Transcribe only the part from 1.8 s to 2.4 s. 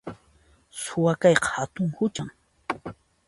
huchan